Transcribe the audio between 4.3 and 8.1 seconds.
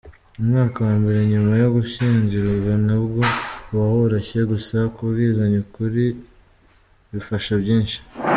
gusa kubwizanya ukuri bifasha byinshi.